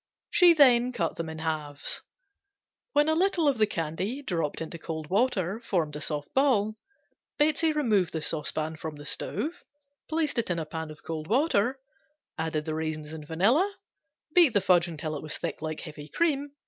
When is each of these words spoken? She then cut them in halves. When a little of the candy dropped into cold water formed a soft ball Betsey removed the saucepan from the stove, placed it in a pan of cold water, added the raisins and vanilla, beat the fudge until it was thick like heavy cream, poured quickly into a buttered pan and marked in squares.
She 0.31 0.53
then 0.53 0.91
cut 0.93 1.15
them 1.17 1.29
in 1.29 1.37
halves. 1.37 2.01
When 2.93 3.07
a 3.07 3.13
little 3.13 3.47
of 3.47 3.59
the 3.59 3.67
candy 3.67 4.23
dropped 4.23 4.59
into 4.59 4.79
cold 4.79 5.11
water 5.11 5.59
formed 5.59 5.95
a 5.95 6.01
soft 6.01 6.33
ball 6.33 6.75
Betsey 7.37 7.71
removed 7.71 8.11
the 8.11 8.23
saucepan 8.23 8.77
from 8.77 8.95
the 8.95 9.05
stove, 9.05 9.63
placed 10.09 10.39
it 10.39 10.49
in 10.49 10.57
a 10.57 10.65
pan 10.65 10.89
of 10.89 11.03
cold 11.03 11.27
water, 11.27 11.77
added 12.35 12.65
the 12.65 12.73
raisins 12.73 13.13
and 13.13 13.27
vanilla, 13.27 13.75
beat 14.33 14.55
the 14.55 14.59
fudge 14.61 14.87
until 14.87 15.15
it 15.15 15.21
was 15.21 15.37
thick 15.37 15.61
like 15.61 15.81
heavy 15.81 16.07
cream, 16.07 16.09
poured 16.09 16.09
quickly 16.09 16.09
into 16.09 16.09
a 16.09 16.15
buttered 16.15 16.19
pan 16.19 16.31
and 16.39 16.41
marked 16.45 16.49
in 16.49 16.53
squares. 16.53 16.59